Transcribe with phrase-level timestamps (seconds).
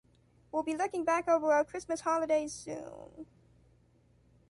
[0.51, 3.27] We'll be looking back over our Christmas holidays soon.